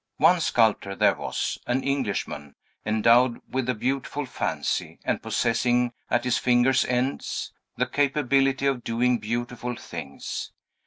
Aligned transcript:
One 0.17 0.39
sculptor 0.41 0.95
there 0.95 1.13
was, 1.13 1.59
an 1.67 1.83
Englishman, 1.83 2.55
endowed 2.87 3.39
with 3.47 3.69
a 3.69 3.75
beautiful 3.75 4.25
fancy, 4.25 4.97
and 5.05 5.21
possessing 5.21 5.93
at 6.09 6.23
his 6.23 6.39
fingers' 6.39 6.83
ends 6.85 7.53
the 7.77 7.85
capability 7.85 8.65
of 8.65 8.83
doing 8.83 9.19
beautiful 9.19 9.75
things. 9.75 10.53